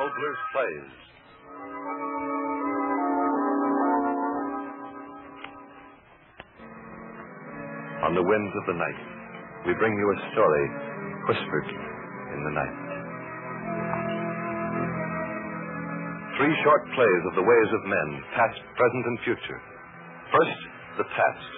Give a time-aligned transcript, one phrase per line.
[0.00, 0.92] Oboler's Plays.
[8.06, 9.00] On the winds of the night,
[9.66, 10.66] we bring you a story
[11.28, 11.68] whispered
[12.32, 12.76] in the night.
[16.38, 19.60] Three short plays of the ways of men, past, present, and future.
[20.32, 20.60] First,
[20.98, 21.50] the past.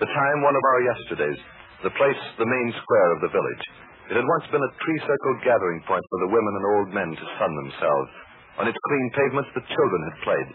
[0.00, 1.40] The time one of our yesterdays,
[1.84, 3.64] the place, the main square of the village.
[4.12, 7.34] It had once been a tree-circled gathering point for the women and old men to
[7.40, 8.12] sun themselves.
[8.60, 10.50] On its clean pavements, the children had played.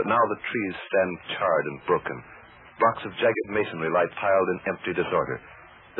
[0.00, 2.16] But now the trees stand charred and broken.
[2.80, 5.36] Blocks of jagged masonry lie piled in empty disorder.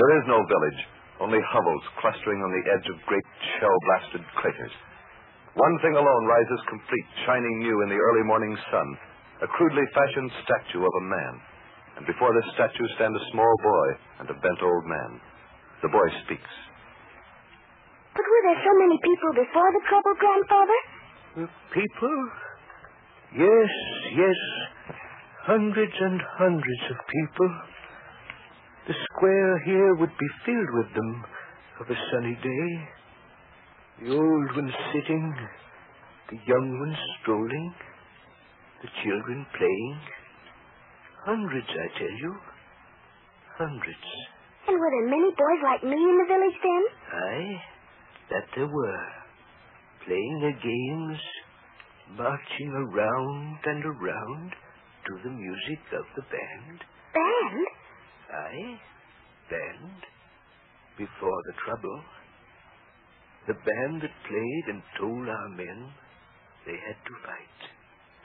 [0.01, 0.81] There is no village,
[1.21, 3.29] only hovels clustering on the edge of great
[3.61, 4.73] shell-blasted craters.
[5.53, 8.89] One thing alone rises complete, shining new in the early morning sun,
[9.45, 11.35] a crudely fashioned statue of a man.
[12.01, 13.89] And before this statue stand a small boy
[14.25, 15.21] and a bent old man.
[15.83, 16.53] The boy speaks.
[18.15, 20.81] But were there so many people before the trouble, Grandfather?
[21.43, 22.17] Uh, people?
[23.35, 23.71] Yes,
[24.15, 24.41] yes.
[25.43, 27.51] Hundreds and hundreds of people.
[28.87, 31.25] The square here would be filled with them
[31.81, 32.69] of a sunny day.
[34.03, 35.35] The old ones sitting,
[36.31, 37.75] the young ones strolling,
[38.83, 39.99] the children playing.
[41.27, 42.35] Hundreds, I tell you.
[43.59, 44.42] Hundreds.
[44.69, 46.83] And were there many boys like me in the village then?
[47.13, 47.55] Aye,
[48.31, 49.07] that there were.
[50.07, 51.21] Playing their games,
[52.19, 54.51] marching around and around
[55.07, 56.79] to the music of the band.
[57.15, 57.67] Band?
[58.33, 58.79] Aye,
[59.51, 60.01] band.
[60.99, 62.03] Before the trouble.
[63.47, 65.91] The band that played and told our men
[66.67, 67.59] they had to fight.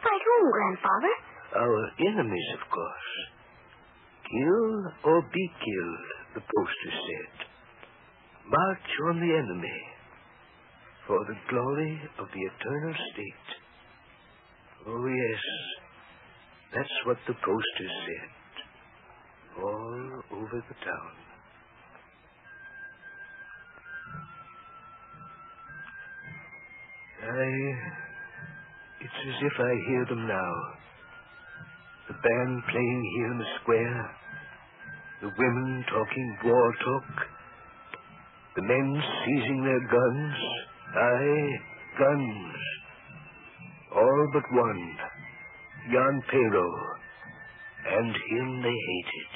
[0.03, 1.13] Fight whom, Grandfather?
[1.58, 1.80] Our
[2.13, 3.11] enemies, of course.
[4.30, 7.47] Kill or be killed, the poster said.
[8.45, 9.80] March on the enemy
[11.07, 13.47] for the glory of the eternal state.
[14.86, 15.43] Oh, yes,
[16.75, 18.30] that's what the poster said.
[19.64, 21.14] All over the town.
[27.33, 27.49] I.
[29.02, 30.54] It's as if I hear them now.
[32.09, 34.17] The band playing here in the square.
[35.20, 37.28] The women talking war talk.
[38.55, 40.36] The men seizing their guns.
[40.95, 41.50] Aye,
[41.98, 42.55] guns.
[43.95, 44.98] All but one.
[45.92, 46.66] Jan Pero.
[47.98, 49.32] And him they hated.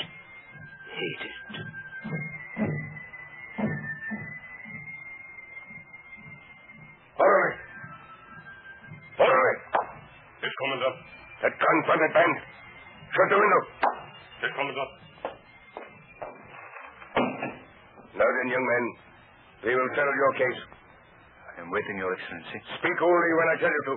[1.02, 1.38] Hated.
[7.18, 7.56] Orderly!
[9.18, 9.56] Orderly!
[10.44, 10.96] Yes, Commandant.
[11.42, 12.38] That gun-fronted band.
[13.18, 13.62] Shut the window.
[14.42, 15.11] Yes, Commandant.
[18.22, 18.86] Now then, young men,
[19.66, 20.62] we will settle your case.
[21.58, 22.62] I am waiting, Your Excellency.
[22.78, 23.94] Speak only when I tell you to.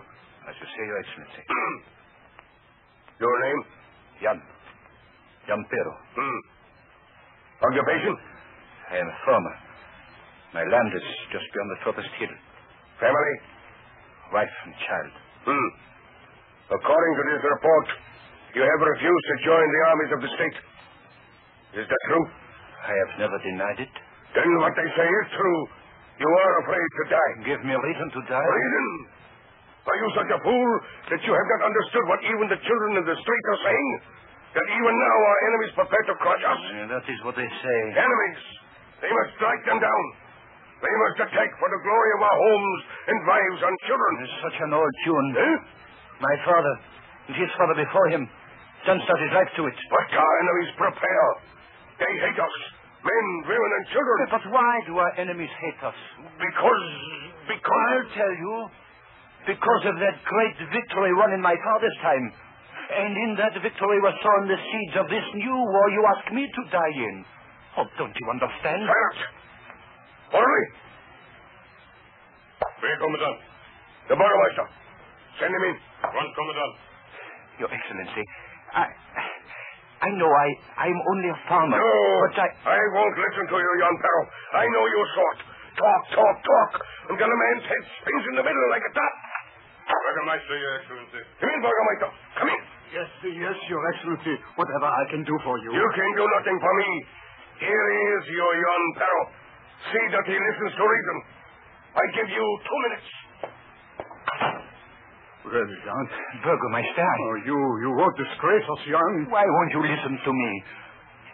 [0.49, 1.43] As you say, Your Excellency.
[3.21, 3.61] your name?
[4.25, 4.39] Jan.
[5.45, 5.93] Jan Pero.
[6.17, 6.41] Hmm.
[7.69, 8.17] Occupation?
[8.97, 9.55] I am a farmer.
[10.57, 12.33] My land is just beyond the furthest hill.
[13.05, 13.37] Family?
[14.33, 15.13] Wife and child.
[15.53, 15.69] Hmm.
[16.81, 17.87] According to this report,
[18.57, 20.59] you have refused to join the armies of the state.
[21.77, 22.25] Is that true?
[22.89, 23.95] I have never denied it.
[24.35, 25.61] Then what they say is true.
[26.19, 27.33] You are afraid to die.
[27.47, 28.43] Give me a reason to die.
[28.43, 28.87] Reason?
[29.85, 30.71] Are you such a fool
[31.13, 33.91] that you have not understood what even the children in the street are saying?
[34.55, 36.61] That even now our enemies prepare to crush us?
[36.71, 37.79] Yeah, that is what they say.
[37.99, 38.43] Enemies!
[39.03, 40.05] They must strike them down.
[40.79, 42.81] They must attack for the glory of our homes
[43.11, 44.13] and wives and children.
[44.23, 45.29] It's such an old tune.
[45.37, 45.55] Eh?
[46.23, 46.75] My father
[47.29, 48.31] and his father before him
[48.87, 49.77] done start his life to it.
[49.91, 51.29] But our enemies prepare.
[51.99, 52.57] They hate us.
[53.05, 54.17] Men, women, and children.
[54.33, 55.99] But why do our enemies hate us?
[56.41, 56.87] Because...
[57.45, 57.93] Because...
[57.93, 58.55] I'll tell you.
[59.45, 62.33] Because of that great victory won in my father's time.
[62.97, 66.49] And in that victory were sown the seeds of this new war you ask me
[66.49, 67.17] to die in.
[67.77, 68.89] Oh, don't you understand?
[68.89, 69.21] Silence!
[70.33, 70.67] Orderly!
[72.81, 73.39] Where, Commandant?
[74.09, 74.67] The Burgermeister.
[75.41, 75.77] Send him in.
[76.09, 76.75] One, Commandant.
[77.61, 78.25] Your Excellency,
[78.73, 78.89] I...
[80.03, 80.49] I know I,
[80.91, 81.79] I'm only a farmer.
[81.79, 81.95] No,
[82.29, 82.49] But I...
[82.77, 84.23] I won't listen to you, Jan Perro.
[84.59, 85.39] I know your sort.
[85.75, 86.73] Talk, talk, talk,
[87.11, 89.15] until a man's head spins in the middle like a top.
[89.85, 91.21] Burgermeister, Your Excellency.
[91.43, 92.11] Come in, Burgermeister.
[92.41, 92.61] Come in.
[92.95, 94.35] Yes, yes, Your Excellency.
[94.55, 95.71] Whatever I can do for you.
[95.75, 96.91] You can do nothing for me.
[97.59, 99.23] Here is your Jan Perro.
[99.91, 101.17] See that he listens to reason.
[101.95, 103.09] I give you two minutes.
[105.45, 106.05] Really, Jan?
[106.41, 109.29] Burgermeister, Oh, you, you won't disgrace us, Jan.
[109.29, 110.53] Why won't you listen to me?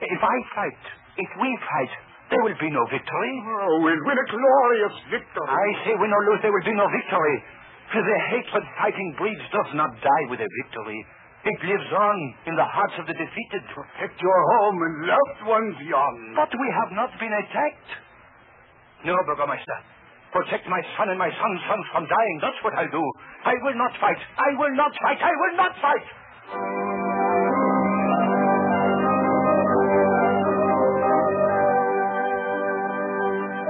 [0.03, 0.83] If I fight,
[1.15, 1.93] if we fight,
[2.31, 3.33] There will be no victory.
[3.43, 5.51] Oh, we'll win a glorious victory.
[5.51, 7.37] I say win or lose, there will be no victory.
[7.91, 11.01] For The hatred fighting breeds does not die with a victory.
[11.43, 12.17] It lives on
[12.47, 13.63] in the hearts of the defeated.
[13.75, 16.17] Protect your home and loved ones, Jan.
[16.39, 17.91] But we have not been attacked.
[19.03, 19.79] No, Burgomaster.
[20.33, 22.37] Protect my son and my son's sons from dying.
[22.41, 23.05] That's what I'll do.
[23.45, 24.19] I will not fight.
[24.39, 25.19] I will not fight.
[25.19, 26.07] I will not fight.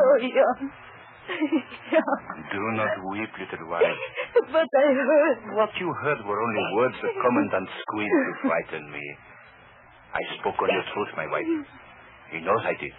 [0.01, 0.71] Oh, Jan.
[1.91, 2.17] Jan.
[2.53, 3.85] Do not weep, little wife.
[4.53, 5.39] But I heard.
[5.55, 9.05] What you heard were only words the Commandant squeezed to frighten me.
[10.15, 11.47] I spoke only the truth, my wife.
[12.33, 12.97] He knows I did.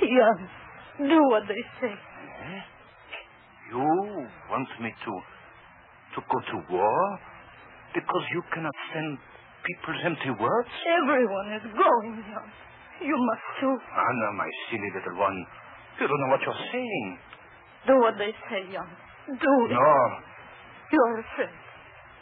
[0.00, 1.92] Jan, do what they say.
[1.92, 2.71] Eh?
[3.72, 5.12] You want me to
[6.12, 7.00] to go to war?
[7.96, 9.16] Because you cannot send
[9.64, 10.68] people's empty words?
[11.00, 12.48] Everyone is going, Jan.
[13.00, 13.72] You must too.
[13.72, 15.38] Anna, my silly little one.
[16.00, 17.08] You don't know what you're saying.
[17.88, 18.88] Do what they say, Jan.
[19.40, 19.72] Do it.
[19.72, 19.96] No.
[20.92, 21.56] You're afraid.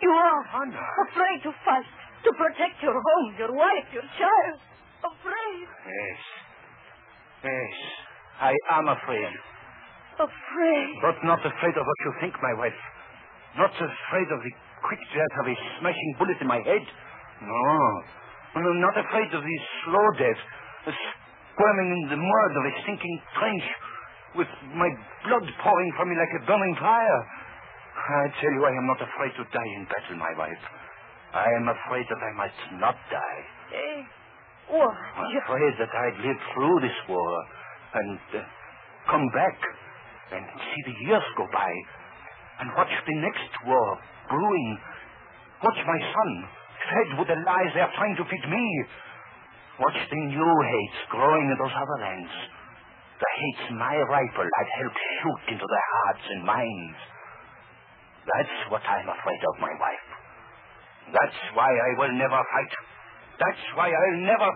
[0.02, 0.62] You are.
[0.62, 0.78] Anna.
[1.10, 1.90] Afraid to fight.
[2.24, 4.58] To protect your home, your wife, your child.
[5.02, 5.66] Afraid.
[5.82, 6.20] Yes.
[7.42, 7.74] Yes.
[8.38, 9.34] I am afraid.
[10.20, 10.92] Afraid.
[11.00, 12.76] But not afraid of what you think, my wife.
[13.56, 14.52] Not afraid of the
[14.84, 16.84] quick death of a smashing bullet in my head.
[17.40, 17.72] No.
[18.60, 20.40] No, not afraid of the slow death,
[20.84, 23.66] the squirming in the mud of a sinking trench,
[24.36, 24.90] with my
[25.24, 27.20] blood pouring from me like a burning fire.
[27.96, 30.64] I tell you, I am not afraid to die in battle, my wife.
[31.32, 33.40] I am afraid that I might not die.
[33.72, 33.98] Eh?
[34.76, 34.94] What?
[35.16, 37.32] I'm afraid that I'd live through this war
[37.94, 38.42] and uh,
[39.10, 39.58] come back
[40.32, 41.70] and see the years go by
[42.60, 43.88] and watch the next war
[44.28, 44.70] brewing.
[45.62, 46.30] Watch my son
[46.90, 48.64] fed with the lies they're trying to feed me.
[49.78, 52.34] Watch the new hates growing in those other lands.
[53.20, 57.00] The hates my rifle had helped shoot into their hearts and minds.
[58.28, 60.08] That's what I'm afraid of, my wife.
[61.12, 62.72] That's why I will never fight.
[63.40, 64.50] That's why I'll never.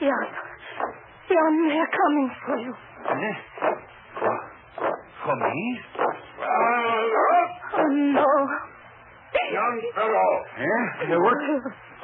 [0.00, 0.53] Jan.
[1.34, 2.72] Jan, they're coming for you.
[4.22, 4.36] For,
[5.26, 5.80] for me?
[6.38, 8.28] Oh, no.
[9.34, 10.46] Jan Perrault.
[10.62, 11.10] Eh?
[11.10, 11.38] The what?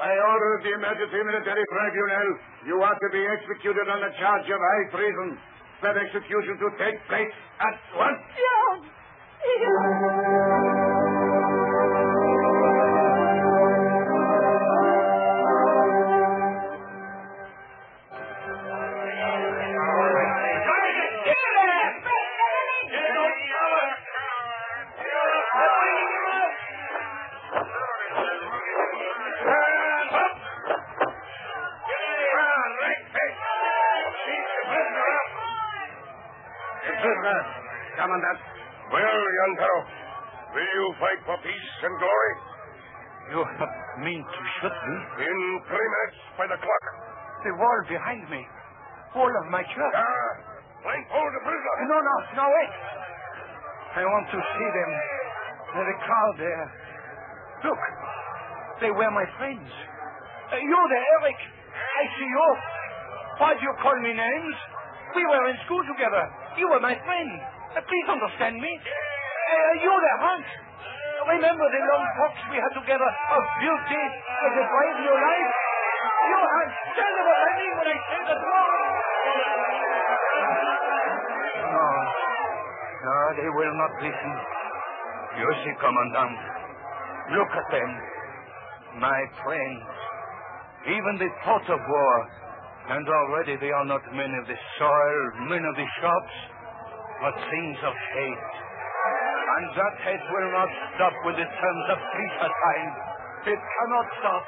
[0.00, 2.28] By order of the Emergency Military Tribunal,
[2.66, 5.38] you are to be executed on the charge of high treason.
[5.82, 8.18] That execution to take place at once.
[8.34, 8.90] Jan.
[9.46, 10.69] Jan.
[38.00, 38.40] Commandant.
[38.96, 39.82] Well, young fellow,
[40.56, 42.34] will you fight for peace and glory?
[43.28, 44.96] You have mean to shoot me?
[45.20, 45.36] In
[45.68, 46.84] three minutes by the clock.
[47.44, 48.40] The wall behind me.
[49.12, 49.94] Wall of my church.
[50.00, 50.30] Ah,
[50.80, 51.76] blindfold the prisoner.
[51.92, 52.72] No, no, no, wait.
[54.00, 54.90] I want to see them.
[55.76, 56.66] There's a crowd there.
[57.68, 57.80] Look,
[58.80, 59.68] they were my friends.
[60.50, 61.38] Uh, you there, Eric.
[62.00, 62.48] I see you.
[63.44, 64.56] Why do you call me names?
[65.14, 66.24] We were in school together.
[66.56, 67.59] You were my friend.
[67.70, 68.72] Uh, please understand me.
[68.74, 70.48] Uh, you there, Hans.
[71.20, 74.02] Remember the long talks we had together of beauty
[74.42, 75.50] as a brave your life?
[76.26, 78.74] You, Hans, tell them what I mean when I say that word.
[81.70, 81.86] No.
[83.06, 84.32] No, they will not listen.
[85.38, 86.38] You see, Commandant.
[87.38, 87.90] Look at them.
[88.98, 89.86] My friends.
[90.90, 92.16] Even the thought of war.
[92.90, 96.34] And already they are not men of the soil, men of the shops,
[97.20, 98.44] but things of hate.
[99.50, 102.96] And that hate will not stop when the terms of peace are signed.
[103.52, 104.42] It cannot stop.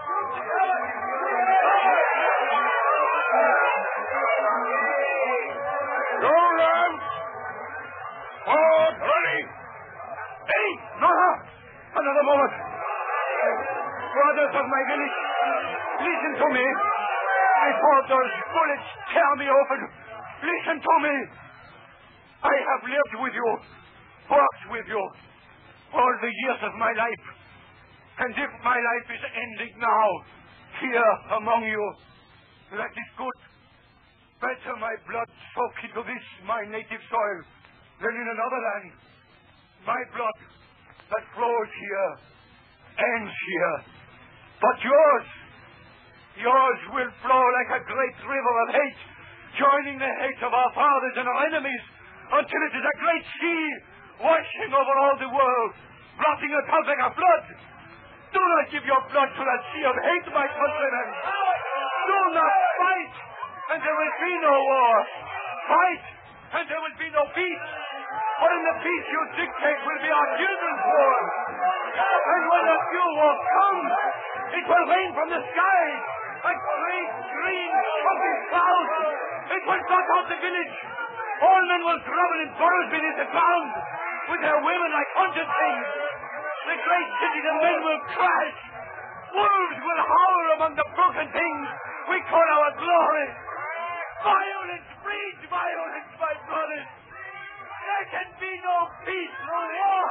[6.22, 7.04] Go, lads!
[8.46, 9.40] Forward, ready!
[9.42, 10.68] Oh, hey,
[11.02, 11.30] no, no.
[11.92, 12.52] Another moment.
[14.12, 15.16] Brothers of my village,
[16.04, 16.66] listen to me.
[17.62, 19.80] Before those bullets tear me open,
[20.44, 21.16] listen to me.
[22.42, 23.50] I have lived with you,
[24.30, 25.02] worked with you,
[25.94, 27.24] all the years of my life.
[28.18, 30.06] And if my life is ending now,
[30.82, 31.84] here among you,
[32.74, 33.38] that is good.
[34.42, 37.38] Better my blood soak into this, my native soil,
[38.02, 38.90] than in another land.
[39.86, 40.38] My blood
[41.14, 42.10] that flows here
[42.98, 43.76] ends here.
[44.58, 45.26] But yours,
[46.40, 49.00] Yours will flow like a great river of hate,
[49.60, 51.84] joining the hate of our fathers and our enemies,
[52.30, 53.64] until it is a great sea,
[54.22, 55.72] washing over all the world,
[56.20, 57.44] blotting it out like a flood.
[58.32, 61.08] Do not give your blood to that sea of hate, my countrymen.
[62.08, 63.14] Do not fight,
[63.74, 64.94] and there will be no war.
[65.68, 66.04] Fight,
[66.56, 67.66] and there will be no peace.
[68.40, 71.16] For in the peace you dictate will be our children's war.
[71.92, 73.92] And when the new war comes,
[74.56, 75.84] it will rain from the sky,
[76.42, 77.70] like great green
[78.02, 78.92] puffy clouds.
[79.52, 80.76] It will blot out the village.
[81.42, 83.70] All men will grovel in burrows beneath the ground,
[84.30, 85.86] with their women like hunted things.
[86.70, 88.58] The great cities and men will crash.
[89.34, 91.64] Wolves will howl among the broken things
[92.06, 93.26] we call our glory.
[94.22, 96.86] Violence breeds violence, my brothers.
[96.86, 100.06] There can be no peace, no war.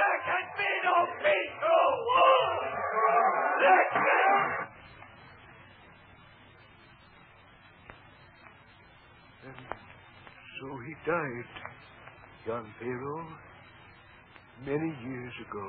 [0.00, 1.76] There can be no peace, no
[2.08, 2.48] war.
[3.60, 4.62] There can...
[9.42, 11.50] And so he died,
[12.46, 13.26] Jan Pharaoh,
[14.62, 15.66] many years ago.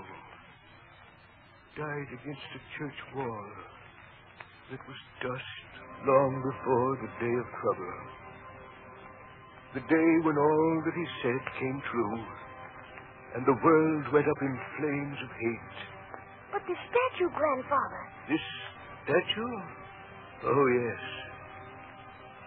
[1.73, 3.49] Died against a church wall
[4.69, 5.65] that was dust
[6.05, 7.97] long before the day of trouble.
[9.73, 12.17] The day when all that he said came true,
[13.33, 15.79] and the world went up in flames of hate.
[16.53, 18.01] But the statue, Grandfather.
[18.29, 18.45] This
[19.09, 19.57] statue?
[20.53, 21.01] Oh, yes.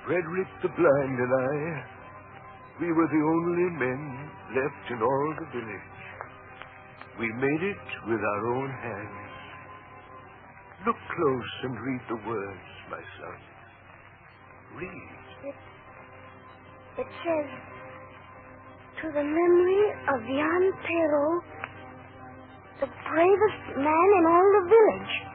[0.06, 1.95] Frederick the Blind and I,
[2.80, 5.96] we were the only men left in all the village.
[7.18, 9.26] We made it with our own hands.
[10.86, 13.38] Look close and read the words, my son.
[14.76, 15.54] Read.
[16.98, 17.50] It says,
[19.02, 21.24] to the memory of Jan Pero,
[22.80, 25.25] the bravest man in all the village.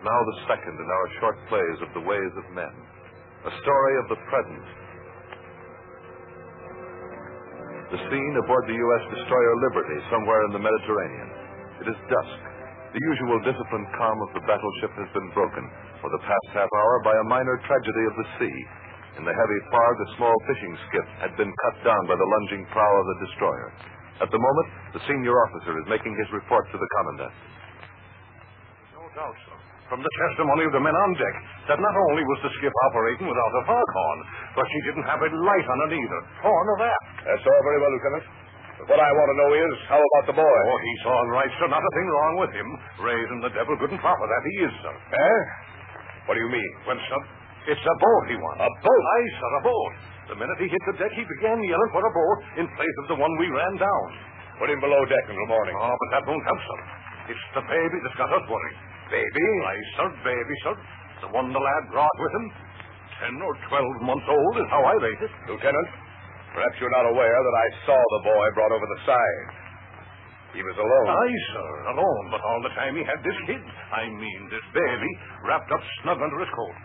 [0.00, 2.74] Now the second in our short plays of the ways of men.
[3.44, 4.66] A story of the present.
[7.92, 9.04] The scene aboard the U.S.
[9.12, 11.28] destroyer Liberty, somewhere in the Mediterranean.
[11.84, 12.40] It is dusk.
[12.96, 15.64] The usual disciplined calm of the battleship has been broken
[16.00, 18.58] for the past half hour by a minor tragedy of the sea.
[19.18, 22.64] In the heavy fog, a small fishing skiff had been cut down by the lunging
[22.72, 23.68] prow of the destroyer.
[24.22, 27.34] At the moment, the senior officer is making his report to the commandant.
[28.94, 29.58] No doubt, sir.
[29.90, 33.26] From the testimony of the men on deck, that not only was the skiff operating
[33.26, 34.18] without a foghorn,
[34.54, 36.20] but she didn't have a light on it either.
[36.46, 37.00] Horn or that.
[37.26, 38.24] That's all very well, Lieutenant.
[38.78, 40.58] But what I want to know is, how about the boy?
[40.70, 41.66] Oh, he's all right, sir.
[41.66, 42.68] Not a thing wrong with him.
[43.02, 44.94] Raising the devil good and proper, that he is, sir.
[44.94, 45.40] Eh?
[46.30, 46.70] What do you mean?
[46.86, 47.20] Well, sir,
[47.74, 48.62] it's a boat he wants.
[48.62, 49.04] A boat?
[49.18, 49.92] Aye, sir, a boat.
[50.30, 53.06] The minute he hit the deck, he began yelling for a boat in place of
[53.10, 54.06] the one we ran down.
[54.62, 55.74] Put him below deck until morning.
[55.74, 56.80] Oh, but that won't help, sir.
[57.34, 58.78] It's the baby that's got us worried.
[59.10, 59.46] Baby?
[59.66, 60.74] Aye, sir, baby, sir.
[61.26, 62.46] The one the lad brought with him.
[63.20, 65.32] Ten or twelve months old is how I rate it.
[65.50, 65.88] Lieutenant,
[66.54, 69.46] perhaps you're not aware that I saw the boy brought over the side.
[70.56, 71.06] He was alone.
[71.10, 73.62] Aye, sir, alone, but all the time he had this kid,
[73.94, 75.10] I mean this baby,
[75.46, 76.76] wrapped up snug under his coat.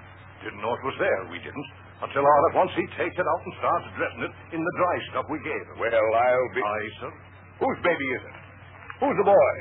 [0.44, 1.70] Didn't know it was there, we didn't,
[2.06, 4.96] until all at once he takes it out and starts dressing it in the dry
[5.10, 5.82] stuff we gave him.
[5.82, 6.62] Well, I'll be...
[6.62, 7.12] Aye, sir.
[7.58, 8.38] Whose baby is it?
[9.02, 9.54] Who's the boy?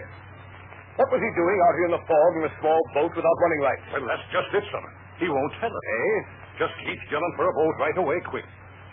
[0.95, 3.63] What was he doing out here in the fog in a small boat without running
[3.67, 3.83] lights?
[3.91, 4.85] Well, that's just it, sir.
[5.19, 5.85] He won't tell us.
[5.91, 6.19] Eh?
[6.63, 8.47] Just keeps yelling for a boat right away, quick.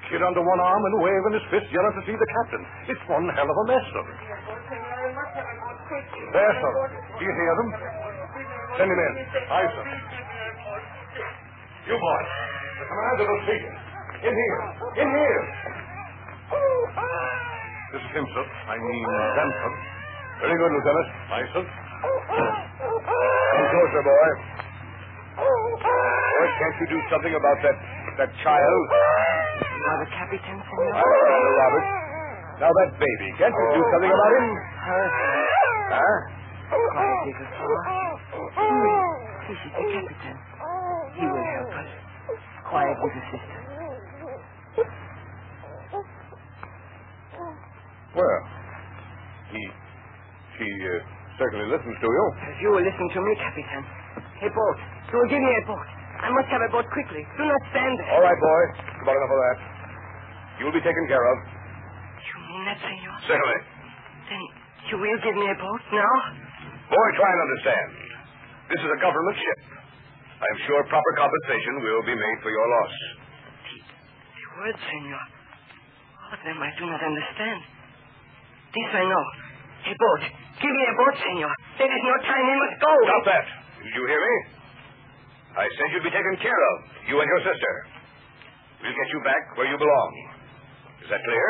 [0.09, 2.63] Kid under one arm and waving his fist, yelling to see the captain.
[2.89, 4.05] It's one hell of a mess, sir.
[6.33, 6.73] There, sir.
[6.89, 7.69] Do you hear them?
[8.81, 9.13] Send him in.
[9.45, 9.85] Aye, sir.
[11.85, 12.29] You boys.
[12.81, 13.73] The commander will see you.
[14.25, 14.61] In here.
[15.05, 15.43] In here.
[17.93, 18.45] This is him, sir.
[18.73, 19.71] I mean, sir.
[20.41, 21.07] Very good, Lieutenant.
[21.29, 21.90] Aye, sir.
[22.01, 24.29] Come closer, boy.
[25.37, 27.77] Boy, can't you do something about that
[28.17, 28.83] that child?
[28.89, 30.93] Are the captain, senor?
[30.97, 31.85] I know, Robert.
[32.57, 34.45] Now that baby, can't you do something about him?
[35.93, 36.17] Huh?
[36.71, 37.79] Quiet, little fella.
[39.45, 40.37] This is the captain.
[41.17, 41.89] He will help us.
[42.69, 43.59] Quiet, little sister.
[48.11, 48.39] Well,
[49.51, 49.61] he
[50.59, 50.99] he uh,
[51.41, 52.23] certainly listens to you.
[52.45, 53.81] As you will listen to me, Captain.
[54.45, 54.77] A boat.
[55.09, 55.87] You will give me a boat.
[56.21, 57.25] I must have a boat quickly.
[57.33, 58.13] Do not stand there.
[58.13, 58.61] All right, boy.
[59.01, 59.57] About enough of that.
[60.61, 61.35] You'll be taken care of.
[62.21, 63.17] You mean that, senor.
[63.25, 63.59] Certainly.
[64.29, 64.41] Then
[64.93, 66.13] you will give me a boat now?
[66.93, 67.87] Boy, try and understand.
[68.69, 69.59] This is a government ship.
[70.37, 72.93] I am sure proper compensation will be made for your loss.
[73.65, 75.25] The words, senor.
[76.21, 77.59] All of them I do not understand.
[78.73, 79.25] This I know.
[79.89, 80.23] A boat.
[80.61, 81.53] Give me a boat, senor.
[81.81, 82.43] There is no time.
[82.45, 82.91] We must go.
[83.09, 83.45] Stop that.
[83.81, 84.37] Did you hear me?
[85.57, 86.75] I said you'd be taken care of,
[87.09, 87.73] you and your sister.
[88.79, 90.11] We'll get you back where you belong.
[91.03, 91.49] Is that clear?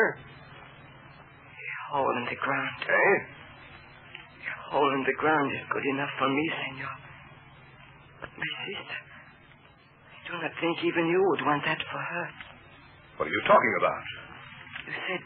[1.52, 2.76] A hole in the ground.
[2.88, 3.16] Eh?
[4.48, 6.94] A hole in the ground is good enough for me, senor.
[8.24, 8.98] But my sister.
[10.08, 12.24] I do not think even you would want that for her.
[13.20, 14.04] What are you talking about?
[14.88, 15.20] You said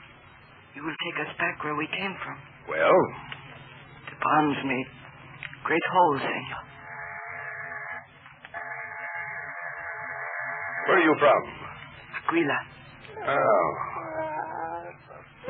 [0.75, 2.37] you will take us back where we came from.
[2.69, 2.99] Well,
[4.23, 4.89] Bombs made
[5.65, 6.63] great holes, senor.
[10.87, 11.43] where are you from?
[12.23, 12.59] Aquila,
[13.27, 13.69] Oh.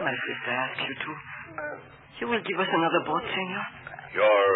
[0.01, 1.11] my sister asked you to.
[2.21, 3.67] You will give us another boat, senor?
[4.17, 4.49] Your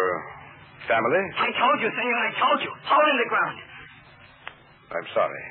[0.89, 1.23] family?
[1.37, 2.71] I told you, senor, I told you.
[2.89, 3.57] Hole in the ground.
[4.91, 5.43] I'm sorry.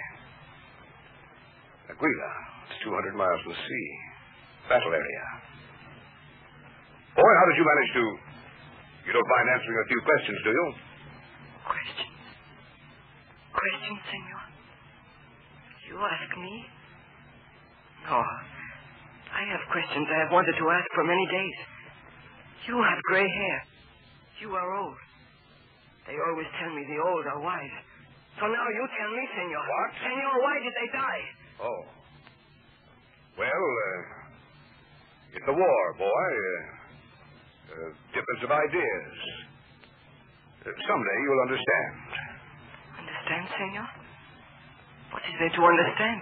[1.94, 2.30] Aguila.
[2.70, 3.88] It's 200 miles from the sea.
[4.68, 5.24] Battle area.
[7.16, 8.29] Boy, how did you manage to...
[9.10, 10.66] You don't mind answering a few questions, do you?
[11.66, 12.14] Questions.
[13.50, 14.42] Questions, senor?
[15.90, 16.54] You ask me?
[18.06, 18.22] No.
[18.22, 21.58] I have questions I have wanted to ask for many days.
[22.70, 23.58] You have gray hair.
[24.46, 25.00] You are old.
[26.06, 27.76] They always tell me the old are wise.
[28.38, 29.58] So now you tell me, senor.
[29.58, 29.90] What?
[30.06, 31.24] Senor, why did they die?
[31.66, 31.82] Oh.
[33.42, 36.30] Well, uh, it's a war, boy.
[36.30, 36.79] Uh,
[37.70, 39.14] uh, difference of ideas.
[40.60, 41.94] Uh, someday you'll understand.
[42.98, 43.88] Understand, senor?
[45.14, 46.20] What is there to understand?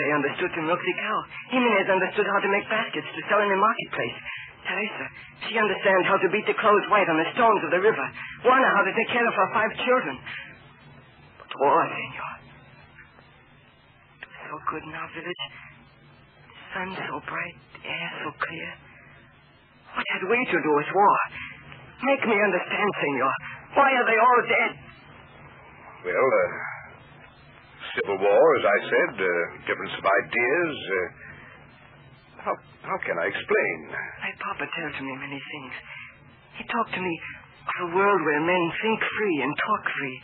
[0.00, 1.18] They understood to milk the cow?
[1.52, 4.16] Jimenez understood how to make baskets to sell in the marketplace.
[4.64, 5.06] Teresa,
[5.44, 8.06] she understands how to beat the clothes white on the stones of the river.
[8.40, 10.16] Juana, how to take care of her five children.
[11.36, 12.32] But war, senor.
[14.48, 15.44] So good in our village.
[16.72, 18.70] Sun so bright, air so clear.
[19.94, 21.18] What had we to do with war?
[22.00, 23.34] Make me understand, senor.
[23.76, 24.72] Why are they all dead?
[26.00, 26.48] Well, uh,
[27.92, 29.30] civil war, as I said, uh,
[29.68, 30.74] difference of ideas.
[30.80, 30.98] Uh,
[32.40, 32.54] how,
[32.88, 33.76] how can I explain?
[33.92, 35.72] My papa tells me many things.
[36.56, 37.14] He talked to me
[37.68, 40.18] of a world where men think free and talk free,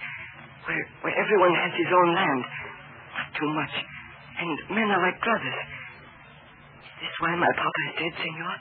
[0.65, 2.43] where, where everyone has his own land,
[3.21, 3.75] not too much,
[4.41, 4.51] and
[4.81, 5.59] men are like brothers.
[6.97, 8.57] Is this why my papa is dead, senor?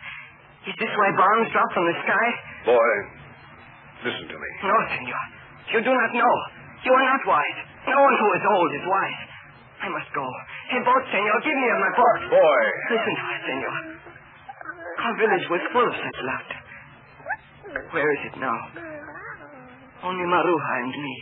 [0.66, 2.28] Is this why bombs drop from the sky?
[2.66, 2.92] Boy,
[4.02, 4.50] listen to me.
[4.66, 5.24] No, senor.
[5.74, 6.34] You do not know.
[6.86, 7.60] You are not wise.
[7.86, 9.22] No one who is old is wise.
[9.86, 10.26] I must go.
[10.74, 12.20] Hey, boat, senor, give me my boat.
[12.34, 12.62] Boy,
[12.98, 13.78] Listen to us, senor.
[15.06, 16.60] Our village was full of such laughter.
[17.94, 18.58] Where is it now?
[20.02, 21.16] Only Maruja and me.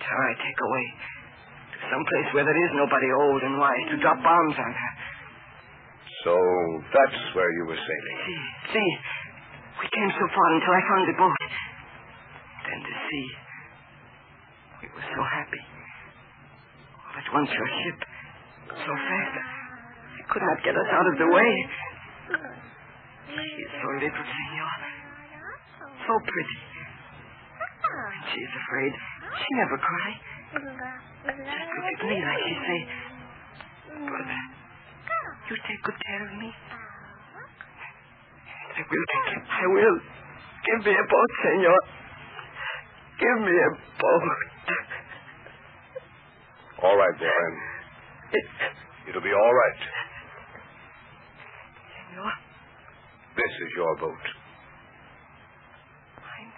[0.00, 0.86] Her I take away
[1.70, 4.92] to some place where there is nobody old and wise to drop bombs on her.
[6.24, 6.32] So
[6.92, 8.16] that's where you were sailing.
[8.26, 8.40] See,
[8.76, 8.90] see,
[9.80, 11.40] we came so far until I found the boat.
[12.68, 13.28] Then the sea.
[14.84, 15.62] We were so happy.
[17.00, 17.98] All at once your ship,
[18.68, 21.52] so fast, I could not get us out of the way.
[23.30, 24.74] She is so little, senor.
[26.04, 26.58] So pretty.
[27.80, 28.92] When she is afraid,
[29.40, 30.10] she never cry.
[30.50, 32.80] Just look at me like she say,
[34.04, 34.40] Brother,
[35.50, 36.48] you take good care of me.
[38.70, 39.42] I will take it.
[39.50, 39.98] I will.
[40.64, 41.80] Give me a boat, senor.
[43.18, 44.24] Give me a boat.
[46.82, 47.50] All right, boy.
[49.10, 49.80] It'll be all right.
[52.14, 52.32] Senor,
[53.36, 54.24] This is your boat.
[56.24, 56.52] mine.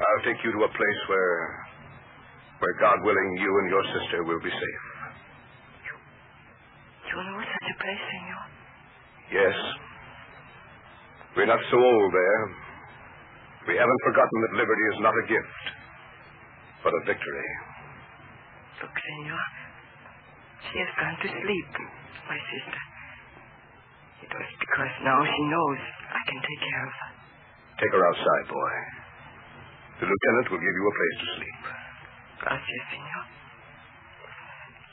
[0.00, 1.38] I'll take you to a place where,
[2.58, 4.89] where God willing, you and your sister will be safe.
[7.10, 8.42] You know such a place, senor?
[9.34, 9.58] Yes.
[11.34, 12.42] We're not so old there.
[13.66, 15.62] We haven't forgotten that liberty is not a gift,
[16.86, 17.50] but a victory.
[18.78, 19.42] Look, senor.
[20.70, 21.72] She has gone to sleep,
[22.30, 22.82] my sister.
[24.22, 25.78] It was because now she knows
[26.14, 27.10] I can take care of her.
[27.82, 28.74] Take her outside, boy.
[29.98, 31.60] The lieutenant will give you a place to sleep.
[32.38, 33.24] Gracias, senor.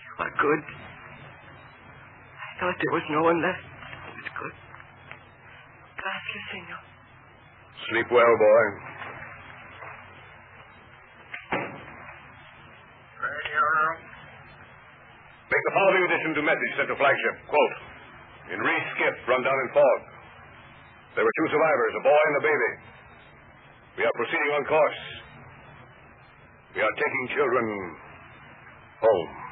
[0.01, 0.86] You are good.
[2.57, 4.55] Thought there was no one left who was good.
[6.01, 6.81] Gracias, senor.
[7.93, 8.63] Sleep well, boy.
[13.21, 13.63] Radio.
[15.47, 17.35] Make the following addition to message sent to flagship.
[17.45, 17.75] Quote,
[18.53, 19.99] In Reese Skip, run down in fog.
[21.13, 22.71] There were two survivors, a boy and a baby.
[23.97, 25.01] We are proceeding on course.
[26.73, 27.65] We are taking children
[29.01, 29.46] home.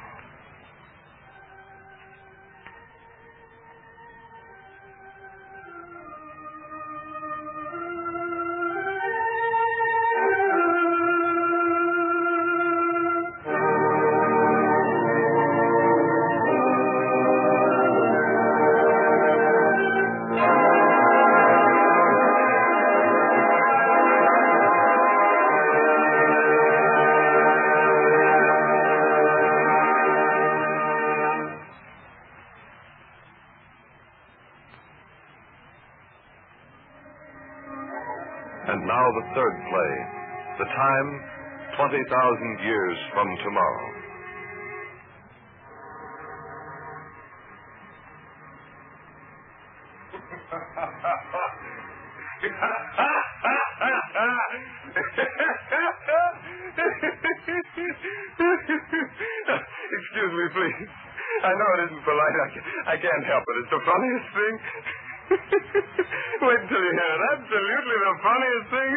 [38.76, 39.92] And now the third play.
[40.60, 41.08] The time,
[41.80, 41.96] 20,000
[42.60, 43.88] years from tomorrow.
[59.88, 60.88] Excuse me, please.
[61.44, 62.36] I know it isn't polite.
[62.44, 63.56] I, I can't help it.
[63.56, 64.54] It's the funniest thing.
[66.46, 67.22] Wait until you hear it.
[67.34, 68.92] Absolutely the funniest thing.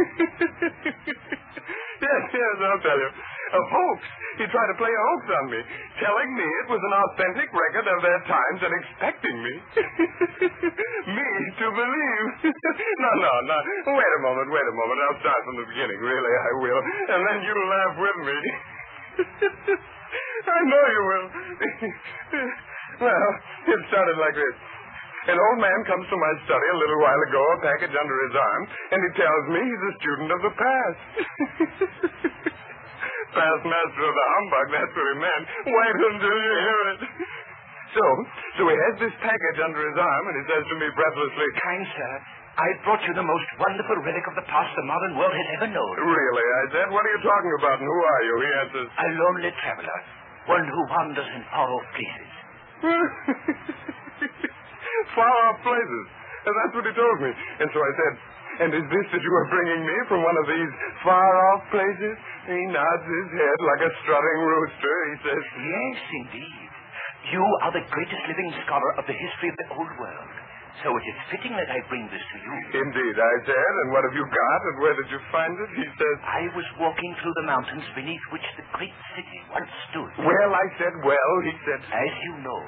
[2.05, 3.09] yes, yes, I'll tell you.
[3.49, 3.99] A hoax.
[4.37, 5.57] He tried to play a hoax on me,
[5.97, 9.53] telling me it was an authentic record of their times and expecting me.
[11.17, 12.27] me to believe.
[13.03, 13.57] no, no, no.
[13.97, 14.97] Wait a moment, wait a moment.
[15.09, 15.97] I'll start from the beginning.
[16.05, 16.81] Really, I will.
[17.17, 18.37] And then you'll laugh with me.
[20.53, 21.27] I know you will.
[23.09, 23.29] well,
[23.73, 24.55] it started like this.
[25.29, 28.33] An old man comes to my study a little while ago, a package under his
[28.33, 31.01] arm, and he tells me he's a student of the past.
[33.37, 35.43] past master of the humbug, that's what he meant.
[35.69, 37.01] Wait until you hear it.
[37.93, 38.05] So,
[38.57, 41.85] so he has this package under his arm, and he says to me breathlessly, Kind
[41.93, 42.13] sir,
[42.57, 45.69] I've brought you the most wonderful relic of the past the modern world has ever
[45.69, 45.93] known.
[46.09, 46.45] Really?
[46.57, 48.33] I said, what are you talking about, and who are you?
[48.41, 49.99] He answers, A lonely traveler,
[50.49, 52.33] one who wanders in far-off places.
[55.15, 56.05] far off places.
[56.47, 57.31] And that's what he told me.
[57.61, 58.13] And so I said,
[58.59, 60.71] and is this that you are bringing me from one of these
[61.03, 62.15] far off places?
[62.47, 64.95] He nods his head like a strutting rooster.
[65.15, 66.69] He says, Yes, indeed.
[67.31, 70.33] You are the greatest living scholar of the history of the old world.
[70.83, 72.51] So it is fitting that I bring this to you.
[72.71, 75.69] Indeed, I said, and what have you got, and where did you find it?
[75.75, 80.11] He says, I was walking through the mountains beneath which the great city once stood.
[80.23, 82.63] Well, I said, well, he said, As you know,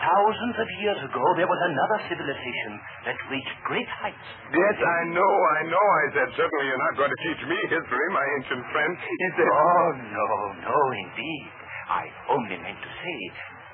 [0.00, 2.72] thousands of years ago there was another civilization
[3.04, 4.28] that reached great heights.
[4.52, 5.86] Yes, I know, I know.
[6.02, 8.92] I said, certainly you're not going to teach me history, my ancient friend.
[8.96, 10.28] He said, oh, oh, no,
[10.64, 11.46] no, indeed.
[11.92, 13.18] I only meant to say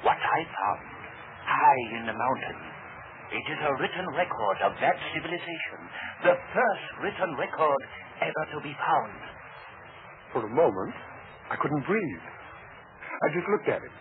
[0.02, 0.98] what I found
[1.48, 2.58] high in the mountain.
[3.28, 5.80] It is a written record of that civilization,
[6.24, 7.82] the first written record
[8.24, 9.20] ever to be found.
[10.32, 10.96] For a moment,
[11.52, 12.24] I couldn't breathe.
[12.24, 13.94] I just looked at it.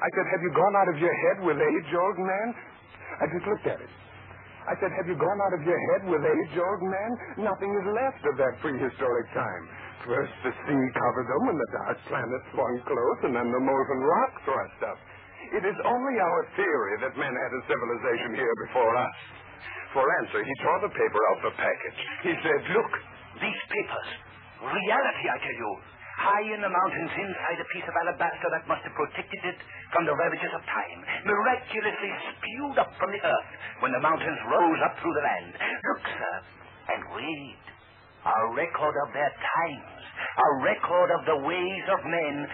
[0.00, 2.48] I said, Have you gone out of your head with age, old man?
[3.20, 3.92] I just looked at it.
[4.64, 7.10] I said, Have you gone out of your head with age, old man?
[7.44, 9.64] Nothing is left of that prehistoric time.
[10.08, 14.00] First the sea covered them, and the dark planet swung close, and then the molten
[14.00, 14.98] rock thrust up.
[15.60, 19.16] It is only our theory that men had a civilization here before us.
[19.92, 22.00] For answer, he tore the paper out of the package.
[22.24, 22.92] He said, Look,
[23.42, 24.08] these papers.
[24.64, 25.72] Reality, I tell you.
[26.20, 30.04] High in the mountains, inside a piece of alabaster that must have protected it from
[30.04, 31.00] the ravages of time.
[31.24, 35.56] Miraculously spewed up from the earth when the mountains rose up through the land.
[35.56, 36.34] Look, sir,
[36.92, 37.56] and read.
[38.20, 40.00] A record of their times.
[40.20, 42.44] A record of the ways of men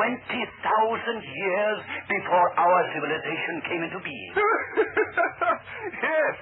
[0.00, 0.16] 20,000
[1.20, 1.78] years
[2.08, 4.32] before our civilization came into being.
[6.08, 6.34] yes,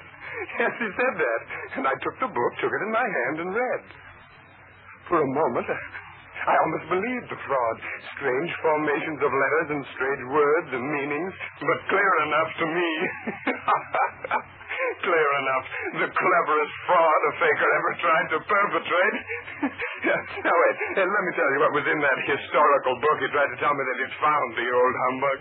[0.62, 1.42] yes, he said that.
[1.74, 3.82] And I took the book, took it in my hand, and read.
[5.10, 5.66] For a moment,
[6.46, 7.76] I almost believed the fraud.
[8.14, 12.90] Strange formations of letters and strange words and meanings, but clear enough to me.
[15.08, 15.64] clear enough.
[16.04, 19.16] The cleverest fraud a faker ever tried to perpetrate.
[20.46, 23.16] now, wait, uh, let me tell you what was in that historical book.
[23.18, 25.38] He tried to tell me that he'd found the old humbug.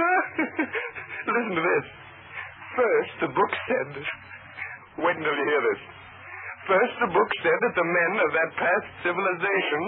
[1.36, 1.86] Listen to this.
[2.76, 3.90] First, the book said.
[5.00, 5.80] Wait until you hear this.
[6.68, 9.82] First, the book said that the men of that past civilization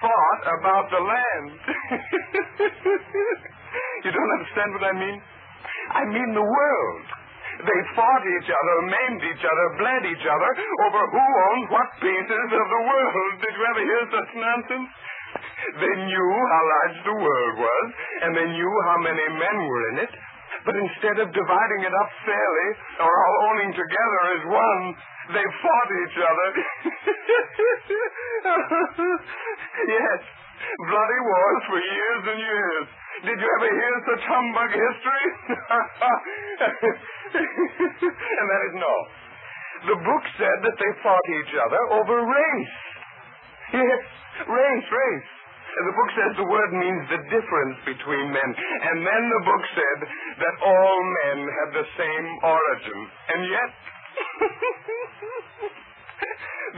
[0.00, 1.50] fought about the land.
[4.04, 5.22] you don't understand what I mean?
[5.92, 7.04] I mean the world.
[7.60, 10.50] They fought each other, maimed each other, bled each other
[10.88, 13.36] over who owned what pieces of the world.
[13.44, 14.88] Did you ever hear such nonsense?
[15.76, 17.86] They knew how large the world was,
[18.24, 20.12] and they knew how many men were in it,
[20.64, 22.70] But instead of dividing it up fairly
[23.00, 24.82] or all owning together as one,
[25.32, 26.48] they fought each other.
[29.88, 30.20] yes,
[30.84, 32.86] bloody wars for years and years.
[33.20, 35.26] Did you ever hear such humbug history?
[37.40, 38.94] and that is no.
[39.80, 42.76] The book said that they fought each other over race.
[43.80, 44.02] Yes,
[44.44, 45.30] race, race.
[45.70, 48.50] And the book says the word means the difference between men.
[48.50, 49.98] And then the book said
[50.42, 52.98] that all men have the same origin.
[53.30, 53.70] And yet,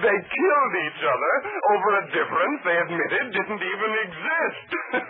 [0.05, 1.35] they killed each other
[1.73, 4.69] over a difference they admitted didn't even exist.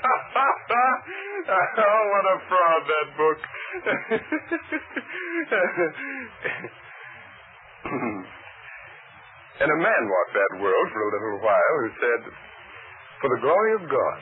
[1.82, 3.38] oh, what a fraud, that book.
[9.62, 12.20] and a man walked that world for a little while who said,
[13.22, 14.18] For the glory of God,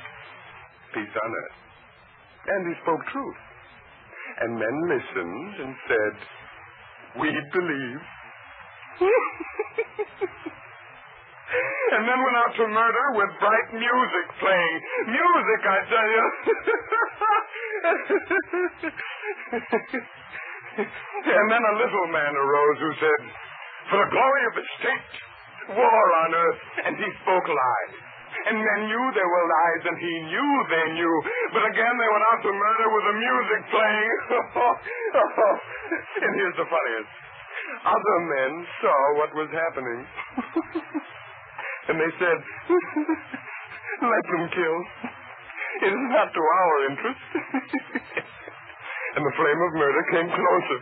[0.92, 1.56] peace on earth.
[2.52, 3.40] And he spoke truth.
[4.44, 6.14] And men listened and said,
[7.16, 8.00] We believe.
[11.96, 14.76] and then went out to murder with bright music playing.
[15.08, 16.24] Music, I tell you.
[21.40, 23.20] and then a little man arose who said,
[23.88, 25.12] For the glory of the state,
[25.80, 26.60] war on earth.
[26.84, 28.10] And he spoke lies.
[28.40, 31.14] And men knew there were lies, and he knew they knew.
[31.53, 34.12] But again, they went out to murder with the music playing.
[36.24, 37.12] and here's the funniest.
[37.85, 38.50] Other men
[38.81, 40.00] saw what was happening.
[41.92, 42.38] and they said,
[44.09, 44.79] let them kill.
[45.81, 47.22] It is not to our interest.
[49.16, 50.79] and the flame of murder came closer.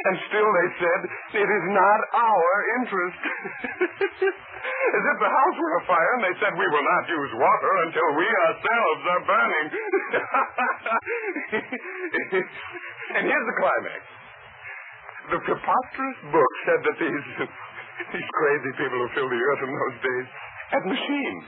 [0.00, 1.00] And still they said,
[1.44, 3.20] it is not our interest.
[4.96, 8.08] As if the house were afire, and they said, we will not use water until
[8.16, 9.68] we ourselves are burning.
[13.20, 14.00] and here's the climax.
[15.36, 17.44] The preposterous book said that these,
[18.16, 20.26] these crazy people who filled the earth in those days
[20.72, 21.44] had machines.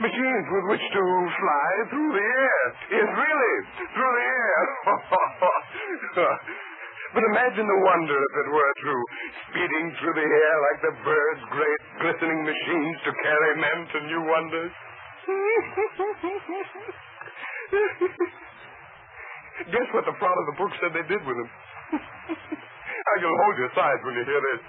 [0.00, 1.04] Machines with which to
[1.36, 2.60] fly through the air.
[2.96, 3.56] Yes, really,
[3.92, 4.56] through the air.
[7.12, 9.04] But imagine the wonder if it were true,
[9.52, 14.22] speeding through the air like the birds' great glistening machines to carry men to new
[14.24, 14.72] wonders.
[19.68, 21.50] Guess what the front of the book said they did with them?
[21.92, 24.62] I can hold your sides when you hear this.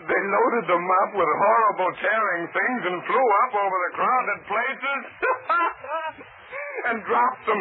[0.00, 5.02] They loaded them up with horrible tearing things and flew up over the crowded places
[6.88, 7.60] and dropped them.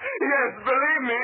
[0.00, 1.20] Yes, believe me.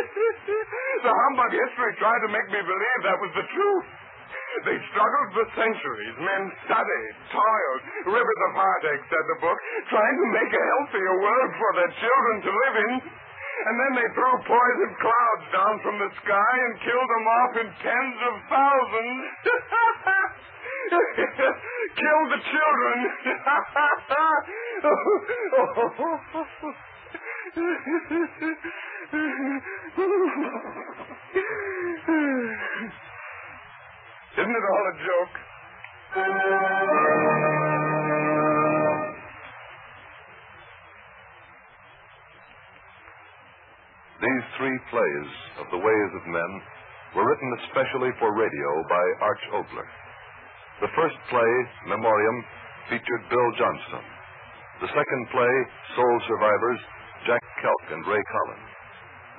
[1.04, 3.86] the humbug history tried to make me believe that was the truth.
[4.64, 6.16] They struggled for centuries.
[6.20, 7.82] Men studied, toiled,
[8.12, 9.58] rivers of heartache, said the book,
[9.92, 12.92] trying to make a healthier world for their children to live in.
[13.60, 17.68] And then they threw poison clouds down from the sky and killed them off in
[17.84, 19.22] tens of thousands.
[22.00, 22.96] killed the children.
[27.50, 27.66] Isn't
[34.54, 35.34] it all a joke?
[44.20, 46.62] These three plays of the ways of men
[47.16, 49.90] were written especially for radio by Arch Oboler.
[50.82, 52.44] The first play, Memoriam,
[52.90, 54.06] featured Bill Johnstone.
[54.82, 55.54] The second play,
[55.96, 56.80] Sole Survivors,
[57.60, 58.70] Kelk and Ray Collins.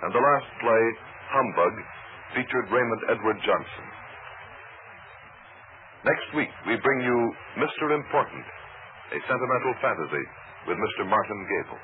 [0.05, 0.83] And the last play,
[1.33, 1.73] Humbug,
[2.37, 3.87] featured Raymond Edward Johnson.
[6.01, 7.17] Next week, we bring you
[7.61, 7.93] Mr.
[7.93, 8.45] Important,
[9.13, 10.25] a sentimental fantasy
[10.65, 11.05] with Mr.
[11.05, 11.81] Martin Gabel.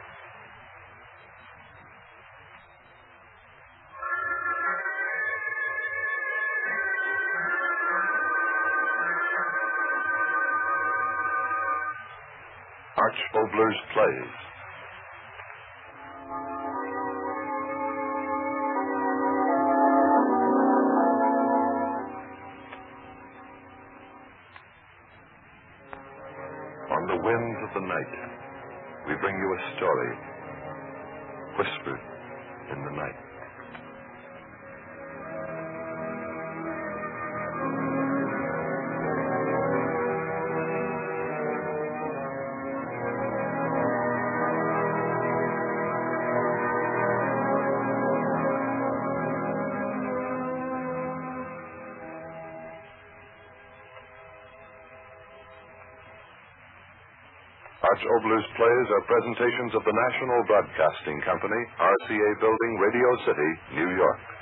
[27.67, 28.13] Of the night,
[29.07, 30.13] we bring you a story
[31.59, 32.01] whispered
[57.97, 63.89] Arch Oboler's plays are presentations of the National Broadcasting Company, RCA Building, Radio City, New
[63.97, 64.36] York.